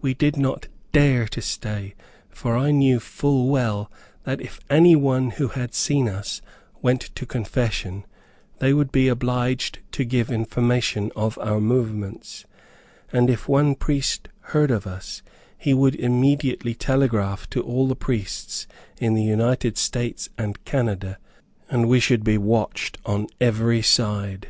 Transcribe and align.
We 0.00 0.14
did 0.14 0.38
not 0.38 0.68
dare 0.92 1.28
to 1.28 1.42
stay, 1.42 1.92
for 2.30 2.56
I 2.56 2.70
knew 2.70 2.98
full 2.98 3.50
well 3.50 3.92
that 4.22 4.40
if 4.40 4.58
any 4.70 4.96
one 4.96 5.32
who 5.32 5.48
had 5.48 5.74
seen 5.74 6.08
us 6.08 6.40
went 6.80 7.02
to 7.16 7.26
confession, 7.26 8.06
they 8.60 8.72
would 8.72 8.90
be 8.90 9.08
obliged 9.08 9.80
to 9.92 10.06
give 10.06 10.30
information 10.30 11.12
of 11.14 11.36
our 11.40 11.60
movements; 11.60 12.46
and 13.12 13.28
if 13.28 13.46
one 13.46 13.74
priest 13.74 14.28
heard 14.40 14.70
of 14.70 14.86
us, 14.86 15.20
he 15.58 15.74
would 15.74 15.96
immediately 15.96 16.74
telegraph 16.74 17.46
to 17.50 17.60
all 17.60 17.86
the 17.88 17.94
priests 17.94 18.66
in 18.98 19.12
the 19.12 19.22
United 19.22 19.76
States 19.76 20.30
and 20.38 20.64
Canada, 20.64 21.18
and 21.68 21.90
we 21.90 22.00
should 22.00 22.24
be 22.24 22.38
watched 22.38 22.96
on 23.04 23.26
every 23.38 23.82
side. 23.82 24.48